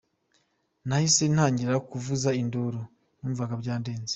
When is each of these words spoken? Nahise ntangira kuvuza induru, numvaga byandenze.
Nahise 0.87 1.23
ntangira 1.33 1.75
kuvuza 1.89 2.29
induru, 2.41 2.81
numvaga 3.19 3.53
byandenze. 3.61 4.09